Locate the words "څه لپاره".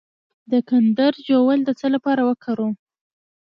1.79-2.21